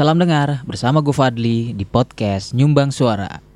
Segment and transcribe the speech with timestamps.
[0.00, 3.49] Salam dengar bersama gue Fadli di podcast Nyumbang Suara.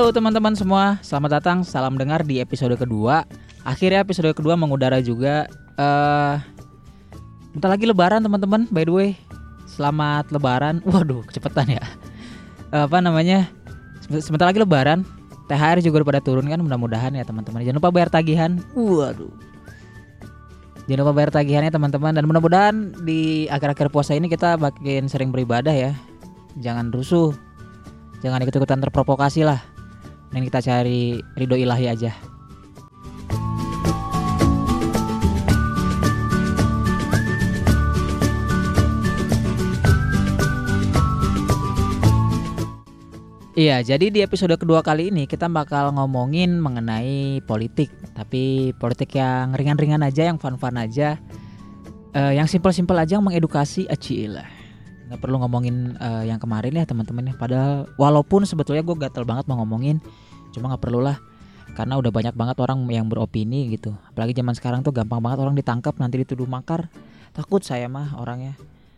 [0.00, 3.28] Halo teman-teman semua, selamat datang, salam dengar di episode kedua.
[3.68, 5.44] Akhirnya episode kedua mengudara juga.
[5.76, 6.36] eh
[7.52, 8.64] bentar lagi Lebaran teman-teman.
[8.72, 9.08] By the way,
[9.68, 10.80] selamat Lebaran.
[10.88, 11.84] Waduh, kecepatan ya.
[12.72, 13.52] Eh, apa namanya?
[14.00, 15.04] Sebe- Sebentar lagi Lebaran.
[15.52, 17.60] THR juga udah pada turun kan, mudah-mudahan ya teman-teman.
[17.60, 18.56] Jangan lupa bayar tagihan.
[18.72, 19.28] Waduh.
[20.88, 25.76] Jangan lupa bayar tagihannya teman-teman dan mudah-mudahan di akhir-akhir puasa ini kita makin sering beribadah
[25.76, 25.92] ya.
[26.56, 27.36] Jangan rusuh.
[28.24, 29.69] Jangan ikut-ikutan terprovokasi lah.
[30.30, 32.14] Mending kita cari ridho ilahi aja.
[43.58, 49.52] Iya, jadi di episode kedua kali ini kita bakal ngomongin mengenai politik, tapi politik yang
[49.52, 51.20] ringan-ringan aja, yang fun-fun aja,
[52.10, 54.59] Eh, yang simpel-simpel aja, yang mengedukasi, acilah.
[55.10, 57.34] Nggak perlu ngomongin eh, yang kemarin ya teman-teman ya.
[57.34, 59.98] Padahal walaupun sebetulnya gue gatel banget mau ngomongin,
[60.54, 61.18] cuma nggak perlu lah,
[61.74, 63.90] karena udah banyak banget orang yang beropini gitu.
[64.10, 66.86] Apalagi zaman sekarang tuh gampang banget orang ditangkap nanti dituduh makar.
[67.34, 68.54] Takut saya mah orangnya.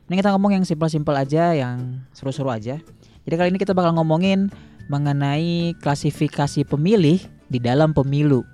[0.08, 2.76] Ini kita ngomong yang simpel-simpel aja, yang seru-seru aja.
[3.24, 4.52] Jadi kali ini kita bakal ngomongin
[4.92, 8.44] mengenai klasifikasi pemilih di dalam pemilu.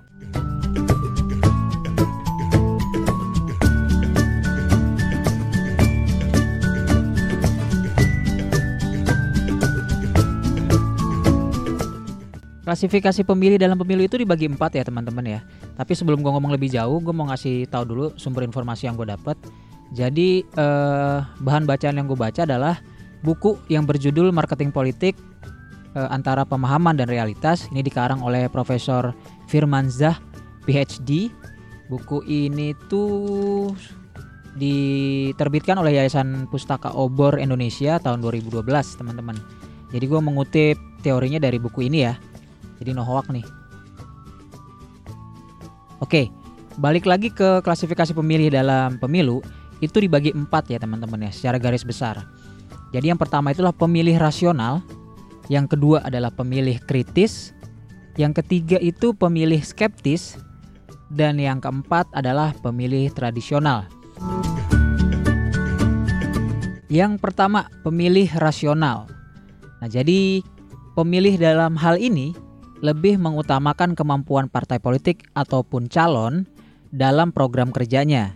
[12.69, 15.41] Klasifikasi pemilih dalam pemilu itu dibagi empat ya teman-teman ya.
[15.73, 19.09] Tapi sebelum gue ngomong lebih jauh, gue mau ngasih tahu dulu sumber informasi yang gue
[19.09, 19.33] dapat.
[19.89, 22.77] Jadi eh, bahan bacaan yang gue baca adalah
[23.25, 25.17] buku yang berjudul Marketing Politik
[25.97, 27.65] eh, antara pemahaman dan realitas.
[27.73, 29.17] Ini dikarang oleh Profesor
[29.49, 30.21] Firmanzah
[30.69, 31.33] PhD.
[31.89, 33.73] Buku ini tuh
[34.61, 38.61] diterbitkan oleh Yayasan Pustaka Obor Indonesia tahun 2012
[38.93, 39.41] teman-teman.
[39.89, 42.13] Jadi gue mengutip teorinya dari buku ini ya.
[42.79, 43.45] Jadi no hoax nih.
[45.99, 46.31] Oke,
[46.79, 49.43] balik lagi ke klasifikasi pemilih dalam pemilu
[49.83, 52.23] itu dibagi empat ya teman-teman ya secara garis besar.
[52.95, 54.81] Jadi yang pertama itulah pemilih rasional,
[55.51, 57.51] yang kedua adalah pemilih kritis,
[58.15, 60.39] yang ketiga itu pemilih skeptis,
[61.11, 63.85] dan yang keempat adalah pemilih tradisional.
[66.89, 69.05] Yang pertama, pemilih rasional.
[69.77, 70.41] Nah, jadi
[70.97, 72.33] pemilih dalam hal ini
[72.79, 76.47] lebih mengutamakan kemampuan partai politik ataupun calon
[76.89, 78.35] dalam program kerjanya.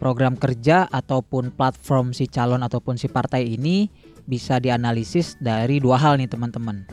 [0.00, 3.88] Program kerja ataupun platform si calon ataupun si partai ini
[4.24, 6.84] bisa dianalisis dari dua hal nih teman-teman.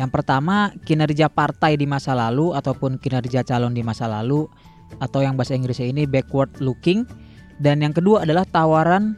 [0.00, 4.48] Yang pertama, kinerja partai di masa lalu ataupun kinerja calon di masa lalu
[4.96, 7.04] atau yang bahasa Inggrisnya ini backward looking
[7.60, 9.14] dan yang kedua adalah tawaran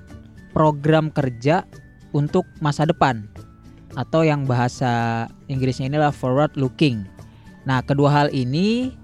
[0.51, 1.65] program kerja
[2.13, 3.25] untuk masa depan
[3.95, 7.05] atau yang bahasa Inggrisnya inilah forward looking.
[7.69, 8.97] Nah, kedua hal ini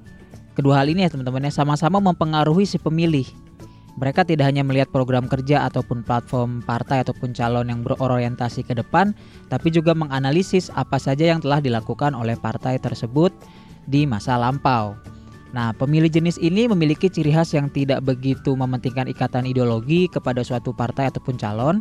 [0.58, 3.28] kedua hal ini ya teman-teman ya sama-sama mempengaruhi si pemilih.
[3.98, 9.10] Mereka tidak hanya melihat program kerja ataupun platform partai ataupun calon yang berorientasi ke depan,
[9.50, 13.34] tapi juga menganalisis apa saja yang telah dilakukan oleh partai tersebut
[13.90, 14.94] di masa lampau.
[15.50, 20.76] Nah, pemilih jenis ini memiliki ciri khas yang tidak begitu mementingkan ikatan ideologi kepada suatu
[20.76, 21.80] partai ataupun calon.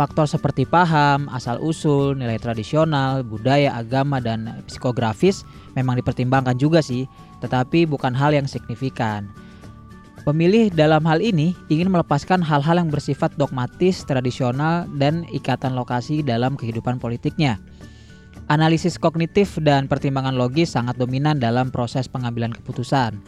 [0.00, 5.44] Faktor seperti paham, asal-usul, nilai tradisional, budaya, agama, dan psikografis
[5.76, 7.04] memang dipertimbangkan juga sih,
[7.44, 9.28] tetapi bukan hal yang signifikan.
[10.24, 16.56] Pemilih dalam hal ini ingin melepaskan hal-hal yang bersifat dogmatis, tradisional, dan ikatan lokasi dalam
[16.56, 17.60] kehidupan politiknya.
[18.48, 23.20] Analisis kognitif dan pertimbangan logis sangat dominan dalam proses pengambilan keputusan.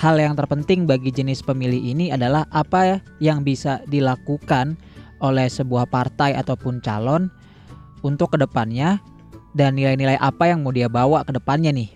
[0.00, 4.80] Hal yang terpenting bagi jenis pemilih ini adalah apa yang bisa dilakukan
[5.22, 7.30] oleh sebuah partai ataupun calon
[8.02, 8.98] untuk ke depannya
[9.54, 11.90] dan nilai-nilai apa yang mau dia bawa ke depannya nih.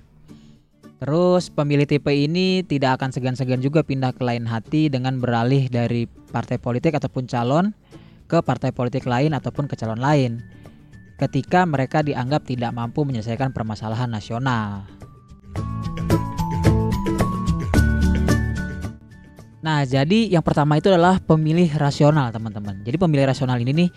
[0.99, 6.11] Terus pemilih tipe ini tidak akan segan-segan juga pindah ke lain hati dengan beralih dari
[6.35, 7.71] partai politik ataupun calon
[8.27, 10.43] ke partai politik lain ataupun ke calon lain
[11.23, 14.98] ketika mereka dianggap tidak mampu menyelesaikan permasalahan nasional.
[19.69, 22.81] Nah, jadi yang pertama itu adalah pemilih rasional, teman-teman.
[22.89, 23.91] Jadi pemilih rasional ini nih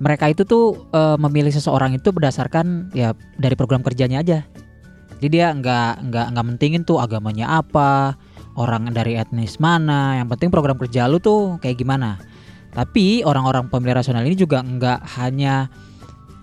[0.00, 4.48] mereka itu tuh e, memilih seseorang itu berdasarkan ya dari program kerjanya aja.
[5.20, 8.16] Jadi dia nggak nggak nggak mentingin tuh agamanya apa,
[8.56, 10.24] orang dari etnis mana.
[10.24, 12.16] Yang penting program kerja lu tuh kayak gimana.
[12.72, 15.68] Tapi orang-orang pemilih rasional ini juga nggak hanya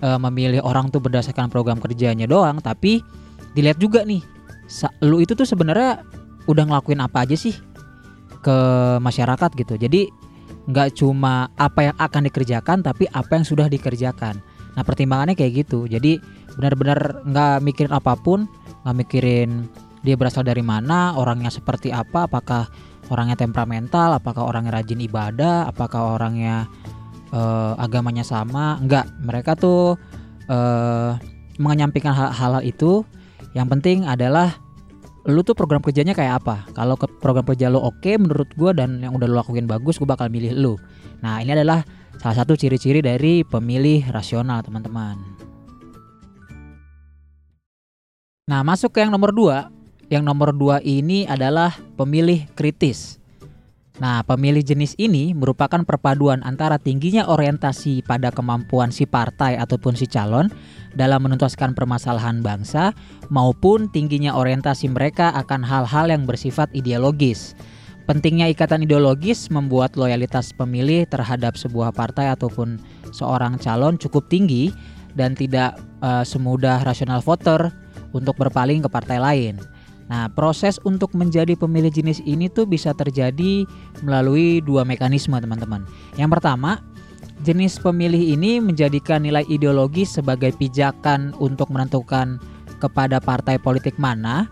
[0.05, 3.01] uh, memilih orang tuh berdasarkan program kerjanya doang, tapi
[3.57, 4.21] dilihat juga nih,
[5.01, 6.05] lu itu tuh sebenarnya
[6.45, 7.57] udah ngelakuin apa aja sih
[8.41, 8.57] ke
[8.99, 9.77] masyarakat gitu.
[9.77, 10.11] Jadi
[10.69, 14.41] nggak cuma apa yang akan dikerjakan, tapi apa yang sudah dikerjakan.
[14.77, 15.89] Nah pertimbangannya kayak gitu.
[15.89, 16.21] Jadi
[16.57, 18.45] benar-benar nggak mikirin apa pun,
[18.85, 19.69] nggak mikirin
[20.01, 22.65] dia berasal dari mana, orangnya seperti apa, apakah
[23.13, 26.65] orangnya temperamental, apakah orangnya rajin ibadah, apakah orangnya
[27.33, 29.05] uh, agamanya sama, enggak.
[29.21, 29.97] Mereka tuh
[30.49, 31.11] uh,
[31.61, 33.05] hal-hal itu.
[33.51, 34.57] Yang penting adalah
[35.29, 36.65] lu tuh program kerjanya kayak apa.
[36.73, 40.01] Kalau ke program kerja lu oke okay, menurut gue dan yang udah lu lakuin bagus,
[40.01, 40.73] gue bakal milih lu.
[41.21, 41.85] Nah ini adalah
[42.17, 45.21] salah satu ciri-ciri dari pemilih rasional teman-teman.
[48.49, 49.69] Nah masuk ke yang nomor dua,
[50.09, 53.20] yang nomor dua ini adalah pemilih kritis.
[54.01, 60.09] Nah, pemilih jenis ini merupakan perpaduan antara tingginya orientasi pada kemampuan si partai ataupun si
[60.09, 60.49] calon
[60.97, 62.97] dalam menuntaskan permasalahan bangsa
[63.29, 67.53] maupun tingginya orientasi mereka akan hal-hal yang bersifat ideologis.
[68.09, 72.81] Pentingnya ikatan ideologis membuat loyalitas pemilih terhadap sebuah partai ataupun
[73.13, 74.73] seorang calon cukup tinggi
[75.13, 77.69] dan tidak uh, semudah rasional voter
[78.17, 79.61] untuk berpaling ke partai lain.
[80.11, 83.63] Nah, proses untuk menjadi pemilih jenis ini tuh bisa terjadi
[84.03, 85.87] melalui dua mekanisme, teman-teman.
[86.19, 86.83] Yang pertama,
[87.47, 92.43] jenis pemilih ini menjadikan nilai ideologis sebagai pijakan untuk menentukan
[92.83, 94.51] kepada partai politik mana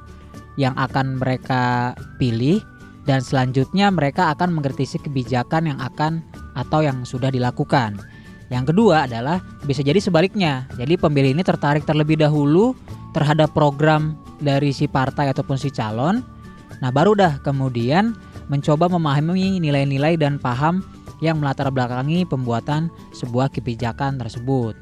[0.56, 2.64] yang akan mereka pilih
[3.04, 6.24] dan selanjutnya mereka akan mengkritisi kebijakan yang akan
[6.56, 8.00] atau yang sudah dilakukan.
[8.48, 10.72] Yang kedua adalah bisa jadi sebaliknya.
[10.80, 12.80] Jadi pemilih ini tertarik terlebih dahulu
[13.12, 16.24] terhadap program dari si partai ataupun si calon.
[16.80, 18.16] Nah, baru dah kemudian
[18.48, 20.82] mencoba memahami nilai-nilai dan paham
[21.20, 24.74] yang melatar belakangi pembuatan sebuah kebijakan tersebut.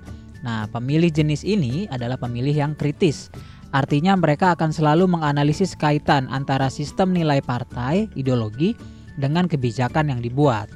[0.45, 3.33] Nah, pemilih jenis ini adalah pemilih yang kritis.
[3.73, 8.77] Artinya mereka akan selalu menganalisis kaitan antara sistem nilai partai, ideologi,
[9.17, 10.69] dengan kebijakan yang dibuat.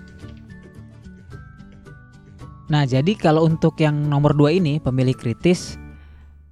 [2.68, 5.77] Nah, jadi kalau untuk yang nomor dua ini, pemilih kritis,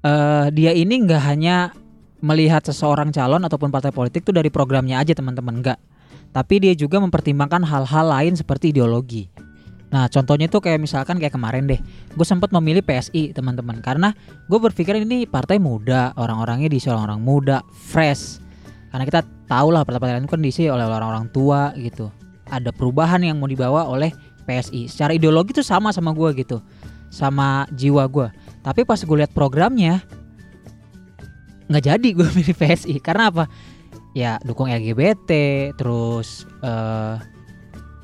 [0.05, 1.71] uh, dia ini nggak hanya
[2.19, 5.63] melihat seseorang calon ataupun partai politik itu dari programnya aja teman-teman.
[5.63, 5.79] Enggak
[6.29, 9.29] tapi dia juga mempertimbangkan hal-hal lain seperti ideologi.
[9.89, 11.81] Nah contohnya itu kayak misalkan kayak kemarin deh
[12.13, 13.81] gue sempat memilih PSI teman-teman.
[13.81, 14.13] Karena
[14.45, 18.37] gue berpikir ini partai muda orang-orangnya diisi orang-orang muda fresh.
[18.93, 22.13] Karena kita tahu lah partai-partai lain kan diisi oleh orang-orang tua gitu.
[22.49, 24.13] Ada perubahan yang mau dibawa oleh
[24.45, 26.61] PSI secara ideologi itu sama sama gue gitu.
[27.09, 28.29] Sama jiwa gue
[28.61, 30.03] tapi pas gue lihat programnya
[31.69, 33.45] nggak jadi gue milih PSI karena apa?
[34.17, 35.31] Ya dukung LGBT
[35.77, 37.21] terus uh,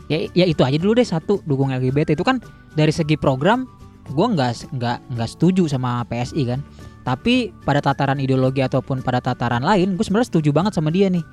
[0.05, 2.37] ya ya itu aja dulu deh satu dukung LGBT itu kan
[2.77, 3.65] dari segi program
[4.05, 6.61] gue nggak nggak nggak setuju sama PSI kan.
[7.05, 11.25] Tapi pada tataran ideologi ataupun pada tataran lain gue sebenarnya setuju banget sama dia nih.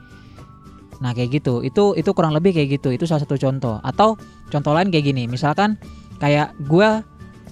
[1.05, 1.61] Nah kayak gitu.
[1.61, 2.93] Itu itu kurang lebih kayak gitu.
[2.93, 3.77] Itu salah satu contoh.
[3.85, 4.17] Atau
[4.49, 5.29] contoh lain kayak gini.
[5.29, 5.77] Misalkan
[6.17, 6.89] kayak gue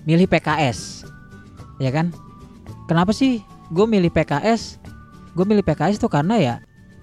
[0.09, 1.05] milih PKS
[1.81, 2.13] ya kan?
[2.89, 4.83] Kenapa sih gue milih PKS
[5.35, 6.55] gue milih PKS tuh karena ya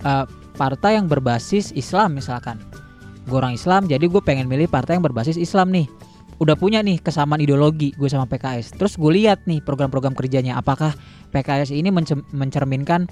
[0.03, 0.25] uh,
[0.57, 2.59] partai yang berbasis Islam misalkan.
[3.27, 5.88] Gue orang Islam jadi gue pengen milih partai yang berbasis Islam nih.
[6.38, 10.93] Udah punya nih kesamaan ideologi gue sama PKS terus gue lihat nih program-program kerjanya apakah
[11.33, 11.89] PKS ini
[12.33, 13.09] mencerminkan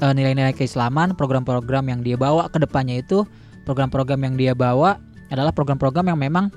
[0.00, 3.24] uh, nilai-nilai keislaman program-program yang dia bawa ke depannya itu.
[3.60, 4.98] Program-program yang dia bawa
[5.30, 6.48] adalah program-program yang memang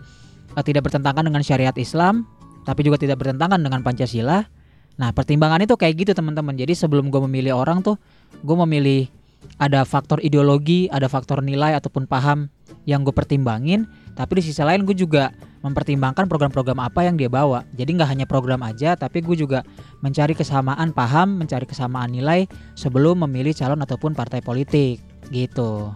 [0.55, 2.25] uh, tidak bertentangan dengan syariat Islam
[2.63, 4.47] tapi juga tidak bertentangan dengan Pancasila
[4.97, 6.53] Nah pertimbangan itu kayak gitu teman-teman.
[6.53, 7.97] Jadi sebelum gue memilih orang tuh,
[8.41, 9.09] gue memilih
[9.59, 12.47] ada faktor ideologi, ada faktor nilai ataupun paham
[12.87, 13.89] yang gue pertimbangin.
[14.13, 15.33] Tapi di sisi lain gue juga
[15.63, 17.63] mempertimbangkan program-program apa yang dia bawa.
[17.73, 19.63] Jadi nggak hanya program aja, tapi gue juga
[20.03, 22.45] mencari kesamaan paham, mencari kesamaan nilai
[22.75, 24.99] sebelum memilih calon ataupun partai politik
[25.31, 25.95] gitu.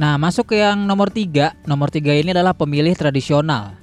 [0.00, 1.52] Nah, masuk ke yang nomor tiga.
[1.68, 3.76] Nomor tiga ini adalah pemilih tradisional.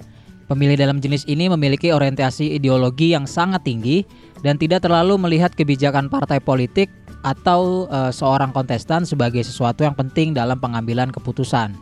[0.50, 4.02] Pemilih dalam jenis ini memiliki orientasi ideologi yang sangat tinggi
[4.42, 6.90] dan tidak terlalu melihat kebijakan partai politik
[7.22, 11.78] atau e, seorang kontestan sebagai sesuatu yang penting dalam pengambilan keputusan.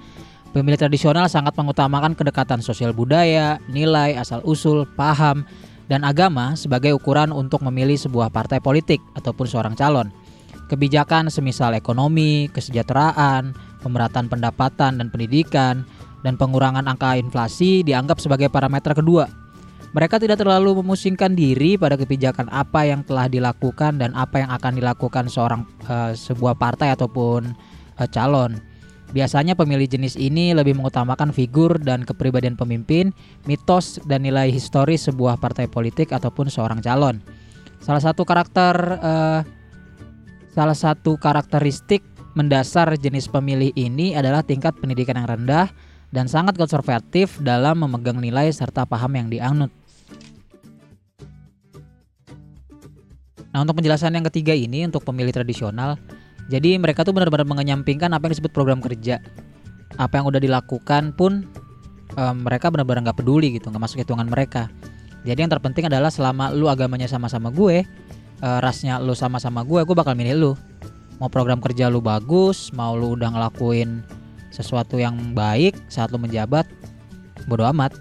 [0.51, 5.47] Pemilih tradisional sangat mengutamakan kedekatan sosial budaya, nilai, asal-usul, paham,
[5.87, 10.11] dan agama sebagai ukuran untuk memilih sebuah partai politik ataupun seorang calon.
[10.67, 13.53] Kebijakan semisal ekonomi, kesejahteraan,
[13.85, 15.85] pemerataan pendapatan dan pendidikan,
[16.25, 19.29] dan pengurangan angka inflasi dianggap sebagai parameter kedua.
[19.93, 24.75] Mereka tidak terlalu memusingkan diri pada kebijakan apa yang telah dilakukan dan apa yang akan
[24.75, 27.55] dilakukan seorang uh, sebuah partai ataupun
[28.01, 28.59] uh, calon.
[29.15, 33.15] Biasanya pemilih jenis ini lebih mengutamakan figur dan kepribadian pemimpin,
[33.47, 37.23] mitos dan nilai historis sebuah partai politik ataupun seorang calon.
[37.79, 39.39] Salah satu karakter uh,
[40.51, 42.03] salah satu karakteristik
[42.35, 45.71] mendasar jenis pemilih ini adalah tingkat pendidikan yang rendah
[46.11, 49.71] dan sangat konservatif dalam memegang nilai serta paham yang dianut.
[53.55, 55.95] Nah, untuk penjelasan yang ketiga ini untuk pemilih tradisional,
[56.51, 59.23] jadi mereka tuh benar-benar mengenyampingkan apa yang disebut program kerja.
[59.95, 61.47] Apa yang udah dilakukan pun
[62.19, 64.67] um, mereka benar-benar nggak peduli gitu, nggak masuk hitungan mereka.
[65.23, 67.87] Jadi yang terpenting adalah selama lu agamanya sama-sama gue,
[68.43, 70.51] uh, rasnya lu sama-sama gue, gue bakal milih lu
[71.19, 74.03] mau program kerja lu bagus mau lu udah ngelakuin
[74.51, 76.67] sesuatu yang baik saat lu menjabat
[77.45, 77.93] bodo amat.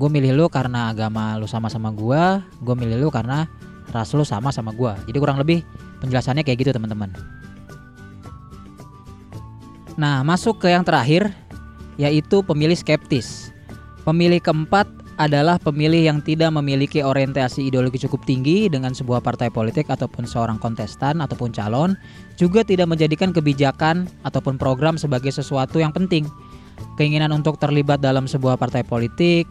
[0.00, 2.22] Gue milih lu karena agama lu sama-sama gue
[2.64, 3.44] gue milih lu karena
[3.92, 5.60] ras lu sama sama gue jadi kurang lebih
[6.00, 7.12] penjelasannya kayak gitu teman-teman.
[10.00, 11.28] Nah masuk ke yang terakhir
[12.00, 13.52] yaitu pemilih skeptis.
[14.08, 14.88] Pemilih keempat
[15.20, 20.56] adalah pemilih yang tidak memiliki orientasi ideologi cukup tinggi dengan sebuah partai politik ataupun seorang
[20.56, 21.92] kontestan ataupun calon,
[22.40, 26.24] juga tidak menjadikan kebijakan ataupun program sebagai sesuatu yang penting.
[26.96, 29.44] Keinginan untuk terlibat dalam sebuah partai politik,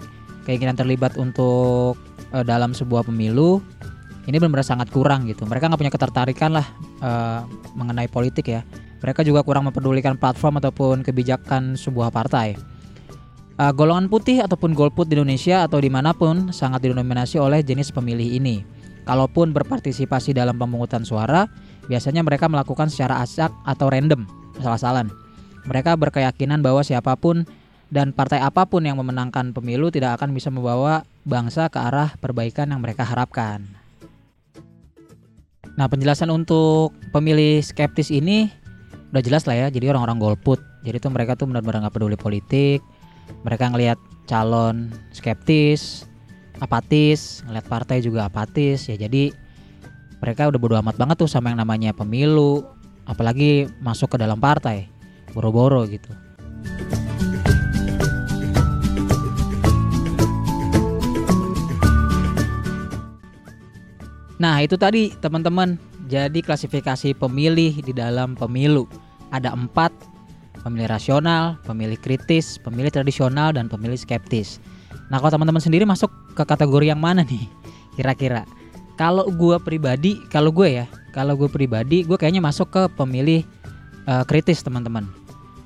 [0.49, 1.93] keinginan terlibat untuk
[2.33, 3.61] uh, dalam sebuah pemilu,
[4.25, 5.45] ini benar-benar sangat kurang gitu.
[5.45, 6.65] Mereka nggak punya ketertarikan lah
[7.05, 7.45] uh,
[7.77, 8.65] mengenai politik ya.
[9.05, 12.57] Mereka juga kurang mempedulikan platform ataupun kebijakan sebuah partai.
[13.59, 17.91] Uh, golongan putih ataupun golput di Indonesia atau di mana pun sangat didominasi oleh jenis
[17.91, 18.63] pemilih ini.
[19.03, 21.43] Kalaupun berpartisipasi dalam pemungutan suara,
[21.91, 24.23] biasanya mereka melakukan secara acak atau random,
[24.63, 25.11] salah-salan.
[25.67, 27.43] Mereka berkeyakinan bahwa siapa pun
[27.91, 32.71] dan partai apa pun yang memenangkan pemilu tidak akan bisa membawa bangsa ke arah perbaikan
[32.71, 33.67] yang mereka harapkan.
[35.75, 38.47] Nah, penjelasan untuk pemilih skeptis ini
[39.11, 39.67] udah jelas lah ya.
[39.67, 40.63] Jadi orang-orang golput.
[40.87, 42.79] Jadi tuh mereka tuh benar-benar nggak peduli politik,
[43.45, 46.09] mereka ngelihat calon skeptis
[46.59, 48.85] apatis ngelihat partai juga apatis.
[48.91, 49.31] Ya jadi
[50.19, 52.67] mereka udah bodo amat banget tuh sama yang namanya pemilu
[53.07, 54.91] apalagi masuk ke dalam partai.
[55.31, 56.11] Boro-boro gitu.
[64.39, 65.75] Nah itu tadi teman-teman.
[66.09, 68.89] Jadi klasifikasi pemilih di dalam pemilu.
[69.29, 69.93] Ada empat
[70.61, 74.59] pemilih rasional, pemilih kritis, pemilih tradisional, dan pemilih skeptis.
[75.09, 77.45] Nah kalau teman-teman sendiri masuk ke kategori yang mana nih
[77.97, 78.45] kira-kira?
[78.99, 80.85] Kalau gue pribadi, kalau gue ya,
[81.15, 83.47] kalau gue pribadi, gue kayaknya masuk ke pemilih
[84.11, 85.07] uh, kritis teman-teman.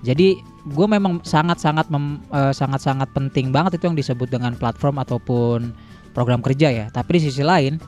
[0.06, 0.38] Jadi
[0.70, 5.74] gue memang sangat-sangat uh, sangat-sangat penting banget itu yang disebut dengan platform ataupun
[6.14, 6.86] program kerja ya.
[6.94, 7.82] Tapi di sisi lain,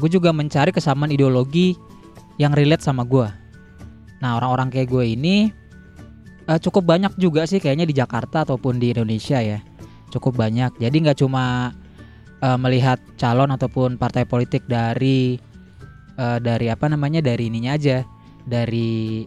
[0.00, 1.76] gue juga mencari kesamaan ideologi
[2.40, 3.28] yang relate sama gue.
[4.22, 5.36] Nah orang-orang kayak gue ini
[6.46, 9.60] uh, cukup banyak juga sih kayaknya di Jakarta ataupun di Indonesia ya.
[10.10, 10.78] Cukup banyak.
[10.78, 11.74] Jadi nggak cuma
[12.40, 15.36] uh, melihat calon ataupun partai politik dari
[16.16, 18.06] uh, dari apa namanya dari ininya aja
[18.46, 19.26] dari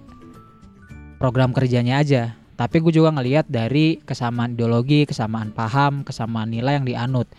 [1.19, 6.83] program kerjanya aja tapi gue juga ngelihat dari kesamaan ideologi kesamaan paham kesamaan nilai yang
[6.83, 7.31] dianut.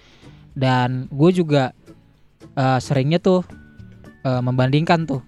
[0.57, 1.77] Dan gue juga
[2.57, 3.45] uh, seringnya tuh
[4.25, 5.21] uh, membandingkan tuh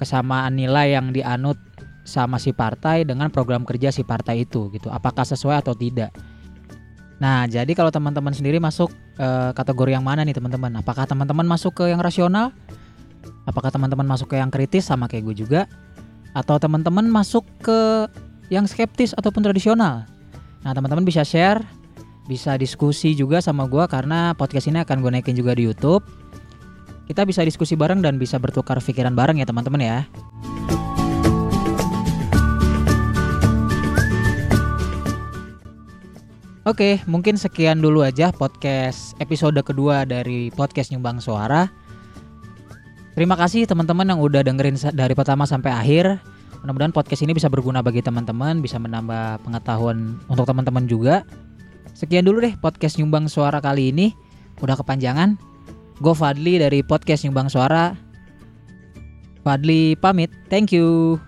[0.00, 1.60] kesamaan nilai yang dianut
[2.02, 4.90] sama si partai dengan program kerja si partai itu gitu.
[4.90, 6.10] Apakah sesuai atau tidak?
[7.22, 8.90] Nah, jadi kalau teman-teman sendiri masuk
[9.22, 10.74] uh, kategori yang mana nih teman-teman?
[10.82, 12.50] Apakah teman-teman masuk ke yang rasional?
[13.46, 15.70] Apakah teman-teman masuk ke yang kritis sama kayak gue juga?
[16.34, 18.10] Atau teman-teman masuk ke
[18.50, 20.02] yang skeptis ataupun tradisional?
[20.66, 21.62] Nah, teman-teman bisa share,
[22.26, 26.02] bisa diskusi juga sama gue karena podcast ini akan gue naikin juga di YouTube.
[27.06, 29.98] Kita bisa diskusi bareng dan bisa bertukar pikiran bareng ya teman-teman ya.
[36.62, 41.66] Oke, mungkin sekian dulu aja podcast episode kedua dari podcast Nyumbang Suara.
[43.18, 46.22] Terima kasih teman-teman yang udah dengerin dari pertama sampai akhir.
[46.62, 51.26] Mudah-mudahan podcast ini bisa berguna bagi teman-teman, bisa menambah pengetahuan untuk teman-teman juga.
[51.98, 54.14] Sekian dulu deh podcast Nyumbang Suara kali ini.
[54.62, 55.34] Udah kepanjangan.
[55.98, 57.98] Gue Fadli dari podcast Nyumbang Suara.
[59.42, 60.30] Fadli pamit.
[60.46, 61.18] Thank you.